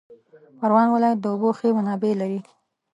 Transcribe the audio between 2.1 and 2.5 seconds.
لري